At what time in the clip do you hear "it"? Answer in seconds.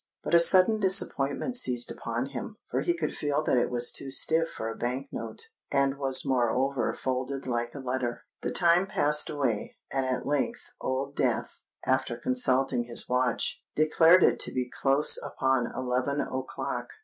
3.59-3.69, 14.23-14.39